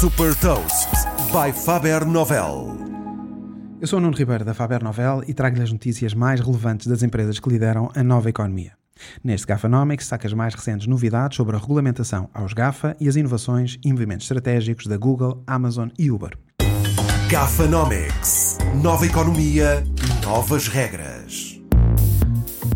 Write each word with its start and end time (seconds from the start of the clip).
Super 0.00 0.34
Toast 0.36 0.88
by 1.30 1.52
Faber 1.52 2.06
Novel. 2.06 2.74
Eu 3.78 3.86
sou 3.86 3.98
o 3.98 4.00
Nuno 4.00 4.16
Ribeiro 4.16 4.46
da 4.46 4.54
Faber 4.54 4.82
Novel 4.82 5.22
e 5.28 5.34
trago-lhe 5.34 5.62
as 5.62 5.70
notícias 5.70 6.14
mais 6.14 6.40
relevantes 6.40 6.86
das 6.86 7.02
empresas 7.02 7.38
que 7.38 7.50
lideram 7.50 7.90
a 7.94 8.02
nova 8.02 8.30
economia. 8.30 8.72
Neste 9.22 9.46
Gafanomics 9.46 10.06
saca 10.06 10.26
as 10.26 10.32
mais 10.32 10.54
recentes 10.54 10.86
novidades 10.86 11.36
sobre 11.36 11.54
a 11.54 11.58
regulamentação 11.58 12.30
aos 12.32 12.54
GAFA 12.54 12.96
e 12.98 13.10
as 13.10 13.16
inovações 13.16 13.76
e 13.84 13.92
movimentos 13.92 14.24
estratégicos 14.24 14.86
da 14.86 14.96
Google, 14.96 15.44
Amazon 15.46 15.90
e 15.98 16.10
Uber. 16.10 16.30
Gafanomics. 17.28 18.56
Nova 18.82 19.04
economia, 19.04 19.84
novas 20.24 20.66
regras. 20.66 21.09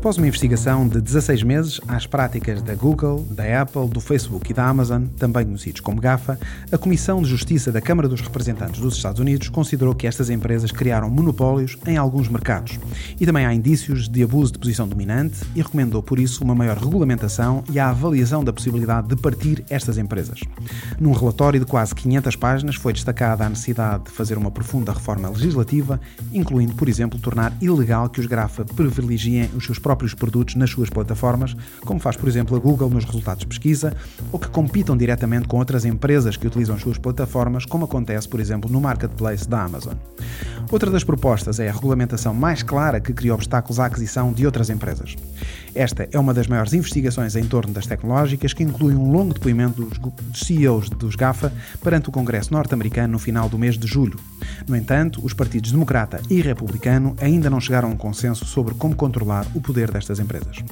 Após 0.00 0.16
uma 0.16 0.26
investigação 0.26 0.88
de 0.88 0.98
16 0.98 1.42
meses 1.42 1.78
às 1.86 2.06
práticas 2.06 2.62
da 2.62 2.74
Google, 2.74 3.22
da 3.30 3.60
Apple, 3.60 3.86
do 3.86 4.00
Facebook 4.00 4.50
e 4.50 4.54
da 4.54 4.66
Amazon, 4.66 5.04
também 5.18 5.44
conhecidos 5.44 5.82
como 5.82 6.00
GAFA, 6.00 6.40
a 6.72 6.78
Comissão 6.78 7.20
de 7.20 7.28
Justiça 7.28 7.70
da 7.70 7.82
Câmara 7.82 8.08
dos 8.08 8.22
Representantes 8.22 8.80
dos 8.80 8.96
Estados 8.96 9.20
Unidos 9.20 9.50
considerou 9.50 9.94
que 9.94 10.06
estas 10.06 10.30
empresas 10.30 10.72
criaram 10.72 11.10
monopólios 11.10 11.76
em 11.86 11.98
alguns 11.98 12.30
mercados 12.30 12.78
e 13.20 13.26
também 13.26 13.44
há 13.44 13.52
indícios 13.52 14.08
de 14.08 14.22
abuso 14.22 14.54
de 14.54 14.58
posição 14.58 14.88
dominante 14.88 15.36
e 15.54 15.60
recomendou 15.60 16.02
por 16.02 16.18
isso 16.18 16.42
uma 16.42 16.54
maior 16.54 16.78
regulamentação 16.78 17.62
e 17.70 17.78
a 17.78 17.90
avaliação 17.90 18.42
da 18.42 18.54
possibilidade 18.54 19.06
de 19.06 19.16
partir 19.16 19.62
estas 19.68 19.98
empresas. 19.98 20.40
Num 20.98 21.12
relatório 21.12 21.60
de 21.60 21.66
quase 21.66 21.94
500 21.94 22.36
páginas 22.36 22.76
foi 22.76 22.94
destacada 22.94 23.44
a 23.44 23.50
necessidade 23.50 24.04
de 24.04 24.12
fazer 24.12 24.38
uma 24.38 24.50
profunda 24.50 24.94
reforma 24.94 25.28
legislativa, 25.28 26.00
incluindo, 26.32 26.72
por 26.72 26.88
exemplo, 26.88 27.18
tornar 27.18 27.52
ilegal 27.60 28.08
que 28.08 28.18
os 28.18 28.24
GAFA 28.24 28.64
privilegiem 28.64 29.50
os 29.54 29.66
seus 29.66 29.78
próprios 29.78 29.89
produtos 30.14 30.54
nas 30.54 30.70
suas 30.70 30.90
plataformas, 30.90 31.56
como 31.84 32.00
faz, 32.00 32.16
por 32.16 32.28
exemplo, 32.28 32.56
a 32.56 32.60
Google 32.60 32.90
nos 32.90 33.04
resultados 33.04 33.40
de 33.40 33.46
pesquisa, 33.46 33.96
ou 34.32 34.38
que 34.38 34.48
compitam 34.48 34.96
diretamente 34.96 35.48
com 35.48 35.58
outras 35.58 35.84
empresas 35.84 36.36
que 36.36 36.46
utilizam 36.46 36.76
as 36.76 36.82
suas 36.82 36.98
plataformas, 36.98 37.64
como 37.64 37.84
acontece, 37.84 38.28
por 38.28 38.40
exemplo, 38.40 38.70
no 38.70 38.80
marketplace 38.80 39.48
da 39.48 39.62
Amazon. 39.64 39.94
Outra 40.70 40.88
das 40.88 41.02
propostas 41.02 41.58
é 41.58 41.68
a 41.68 41.72
regulamentação 41.72 42.32
mais 42.32 42.62
clara 42.62 43.00
que 43.00 43.12
cria 43.12 43.34
obstáculos 43.34 43.80
à 43.80 43.86
aquisição 43.86 44.32
de 44.32 44.46
outras 44.46 44.70
empresas. 44.70 45.16
Esta 45.74 46.08
é 46.12 46.18
uma 46.18 46.32
das 46.32 46.46
maiores 46.46 46.72
investigações 46.72 47.34
em 47.34 47.44
torno 47.44 47.72
das 47.72 47.86
tecnológicas, 47.86 48.52
que 48.52 48.62
inclui 48.62 48.94
um 48.94 49.10
longo 49.10 49.34
depoimento 49.34 49.82
dos 49.82 50.40
CEOs 50.40 50.88
dos 50.90 51.16
GAFA 51.16 51.52
perante 51.82 52.08
o 52.08 52.12
Congresso 52.12 52.52
norte-americano 52.52 53.14
no 53.14 53.18
final 53.18 53.48
do 53.48 53.58
mês 53.58 53.76
de 53.76 53.86
julho. 53.86 54.18
No 54.68 54.76
entanto, 54.76 55.20
os 55.24 55.34
partidos 55.34 55.72
democrata 55.72 56.20
e 56.30 56.40
republicano 56.40 57.16
ainda 57.20 57.50
não 57.50 57.60
chegaram 57.60 57.88
a 57.88 57.92
um 57.92 57.96
consenso 57.96 58.44
sobre 58.44 58.74
como 58.74 58.94
controlar 58.94 59.46
o 59.54 59.60
poder 59.60 59.90
destas 59.90 60.20
empresas. 60.20 60.62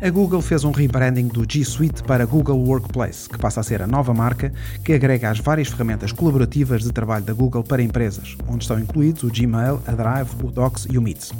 A 0.00 0.10
Google 0.10 0.40
fez 0.40 0.62
um 0.62 0.70
rebranding 0.70 1.26
do 1.26 1.44
G 1.44 1.64
Suite 1.64 2.04
para 2.04 2.24
Google 2.24 2.60
Workplace, 2.60 3.28
que 3.28 3.36
passa 3.36 3.58
a 3.58 3.62
ser 3.64 3.82
a 3.82 3.86
nova 3.86 4.14
marca 4.14 4.52
que 4.84 4.92
agrega 4.92 5.28
as 5.28 5.40
várias 5.40 5.66
ferramentas 5.66 6.12
colaborativas 6.12 6.84
de 6.84 6.92
trabalho 6.92 7.24
da 7.24 7.32
Google 7.32 7.64
para 7.64 7.82
empresas, 7.82 8.36
onde 8.46 8.62
estão 8.62 8.78
incluídos 8.78 9.24
o 9.24 9.28
Gmail, 9.28 9.82
a 9.88 9.90
Drive, 9.90 10.30
o 10.40 10.52
Docs 10.52 10.86
e 10.88 10.96
o 10.96 11.02
Meets. 11.02 11.32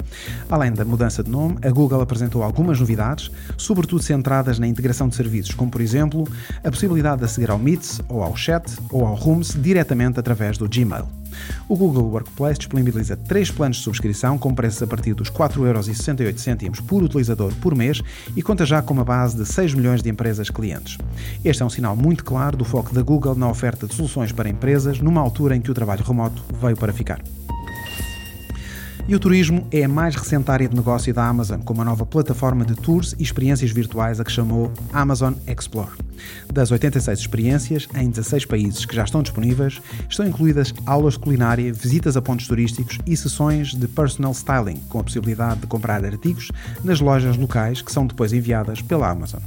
Além 0.51 0.73
da 0.73 0.85
mudança 0.85 1.23
de 1.23 1.31
nome, 1.31 1.57
a 1.63 1.71
Google 1.71 2.01
apresentou 2.01 2.43
algumas 2.43 2.81
novidades, 2.81 3.31
sobretudo 3.57 4.03
centradas 4.03 4.59
na 4.59 4.67
integração 4.67 5.09
de 5.09 5.15
serviços, 5.15 5.55
como 5.55 5.71
por 5.71 5.81
exemplo 5.81 6.27
a 6.65 6.69
possibilidade 6.69 7.19
de 7.19 7.27
aceder 7.27 7.53
ao 7.53 7.61
Meets 7.61 8.01
ou 8.09 8.25
ao 8.25 8.35
Chat 8.35 8.77
ou 8.91 9.07
ao 9.07 9.15
Rooms 9.15 9.57
diretamente 9.57 10.19
através 10.19 10.59
do 10.59 10.69
Gmail. 10.69 11.07
O 11.69 11.77
Google 11.77 12.05
Workplace 12.05 12.59
disponibiliza 12.59 13.17
três 13.17 13.51
planos 13.51 13.79
de 13.79 13.83
subscrição 13.83 14.39
com 14.39 14.55
preços 14.55 14.83
a 14.83 14.87
partir 14.87 15.15
dos 15.15 15.31
4,68€ 15.31 16.83
por 16.87 17.03
utilizador 17.03 17.53
por 17.57 17.75
mês 17.75 18.03
e 18.37 18.43
conta 18.43 18.65
já 18.65 18.81
com 18.81 18.95
uma 18.95 19.05
base 19.05 19.37
de 19.37 19.45
6 19.45 19.75
milhões 19.75 20.03
de 20.03 20.09
empresas 20.09 20.51
clientes. 20.51 20.99
Este 21.45 21.63
é 21.63 21.67
um 21.67 21.71
sinal 21.71 21.97
muito 21.97 22.25
claro 22.25 22.57
do 22.57 22.65
foco 22.65 22.95
da 22.95 23.03
Google 23.03 23.35
na 23.35 23.49
oferta 23.49 23.87
de 23.87 23.95
soluções 23.95 24.33
para 24.33 24.49
empresas 24.49 25.01
numa 25.01 25.21
altura 25.21 25.57
em 25.57 25.61
que 25.61 25.71
o 25.71 25.75
trabalho 25.75 26.05
remoto 26.05 26.43
veio 26.61 26.77
para 26.77 26.93
ficar. 26.93 27.21
E 29.09 29.15
o 29.15 29.19
turismo 29.19 29.67
é 29.73 29.85
a 29.85 29.89
mais 29.89 30.15
recente 30.15 30.51
área 30.51 30.69
de 30.69 30.77
negócio 30.77 31.15
da 31.15 31.27
Amazon, 31.27 31.63
com 31.63 31.73
uma 31.73 31.83
nova 31.83 32.05
plataforma 32.05 32.63
de 32.63 32.75
tours 32.75 33.17
e 33.19 33.23
experiências 33.23 33.71
virtuais 33.71 34.21
a 34.21 34.25
que 34.25 34.31
chamou 34.31 34.71
Amazon 34.93 35.33
Explore. 35.47 35.93
Das 36.53 36.71
86 36.71 37.21
experiências 37.21 37.89
em 37.95 38.11
16 38.11 38.45
países 38.45 38.85
que 38.85 38.95
já 38.95 39.05
estão 39.05 39.23
disponíveis, 39.23 39.81
estão 40.11 40.27
incluídas 40.27 40.75
aulas 40.85 41.15
de 41.15 41.21
culinária, 41.21 41.73
visitas 41.73 42.19
a 42.19 42.23
pontos 42.23 42.47
turísticos 42.47 42.99
e 43.07 43.17
sessões 43.17 43.73
de 43.73 43.89
personal 43.89 44.33
styling, 44.33 44.77
com 44.91 44.99
a 44.99 45.05
possibilidade 45.05 45.61
de 45.61 45.67
comprar 45.69 46.05
artigos 46.05 46.51
nas 46.85 47.01
lojas 47.01 47.39
locais 47.39 47.81
que 47.81 47.93
são 47.93 48.07
depois 48.07 48.35
enviadas 48.35 48.83
pela 48.83 49.09
Amazon. 49.09 49.41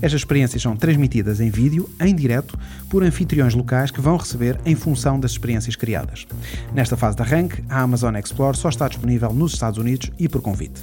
Estas 0.00 0.20
experiências 0.20 0.62
são 0.62 0.74
transmitidas 0.74 1.38
em 1.38 1.50
vídeo, 1.50 1.90
em 2.00 2.14
direto, 2.14 2.58
por 2.88 3.02
anfitriões 3.02 3.52
locais 3.52 3.90
que 3.90 4.00
vão 4.00 4.16
receber 4.16 4.58
em 4.64 4.74
função 4.74 5.20
das 5.20 5.32
experiências 5.32 5.76
criadas. 5.76 6.26
Nesta 6.72 6.96
fase 6.96 7.16
de 7.16 7.22
arranque, 7.22 7.62
a 7.68 7.82
Amazon 7.82 8.16
Explore 8.16 8.56
só 8.56 8.70
está 8.70 8.88
disponível 8.88 9.01
nos 9.32 9.52
Estados 9.54 9.78
Unidos 9.78 10.10
e 10.18 10.28
por 10.28 10.40
convite. 10.40 10.80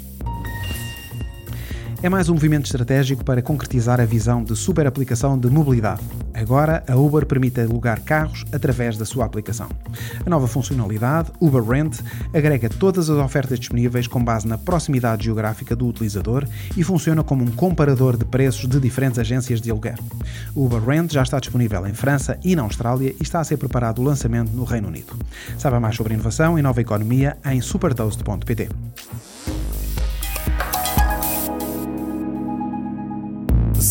É 2.02 2.08
mais 2.08 2.30
um 2.30 2.34
movimento 2.34 2.66
estratégico 2.66 3.26
para 3.26 3.42
concretizar 3.42 4.00
a 4.00 4.06
visão 4.06 4.42
de 4.44 4.56
super 4.56 4.88
aplicação 4.88 5.38
de 5.38 5.50
mobilidade. 5.50 6.02
Agora, 6.40 6.82
a 6.88 6.96
Uber 6.96 7.26
permite 7.26 7.60
alugar 7.60 8.02
carros 8.02 8.46
através 8.54 8.96
da 8.96 9.04
sua 9.04 9.26
aplicação. 9.26 9.68
A 10.26 10.30
nova 10.30 10.48
funcionalidade, 10.48 11.32
Uber 11.42 11.62
Rent, 11.62 12.00
agrega 12.34 12.70
todas 12.70 13.10
as 13.10 13.18
ofertas 13.18 13.60
disponíveis 13.60 14.08
com 14.08 14.24
base 14.24 14.48
na 14.48 14.58
proximidade 14.58 15.26
geográfica 15.26 15.76
do 15.76 15.86
utilizador 15.86 16.48
e 16.78 16.84
funciona 16.84 17.26
como 17.26 17.44
um 17.44 17.52
comparador 17.52 18.16
de 18.16 18.24
preços 18.24 18.70
de 18.70 18.80
diferentes 18.80 19.20
agências 19.20 19.60
de 19.60 19.70
aluguer. 19.70 20.00
O 20.56 20.66
Uber 20.66 20.82
Rent 20.82 21.12
já 21.12 21.24
está 21.24 21.40
disponível 21.40 21.86
em 21.86 21.94
França 21.94 22.40
e 22.42 22.56
na 22.56 22.62
Austrália 22.62 23.14
e 23.20 23.22
está 23.22 23.42
a 23.42 23.44
ser 23.44 23.58
preparado 23.58 24.00
o 24.00 24.04
lançamento 24.04 24.52
no 24.54 24.64
Reino 24.64 24.88
Unido. 24.88 25.14
Saiba 25.58 25.80
mais 25.82 25.98
sobre 25.98 26.14
inovação 26.14 26.58
e 26.58 26.62
nova 26.62 26.80
economia 26.80 27.36
em 27.46 27.60
supertoast.pt. 27.60 28.70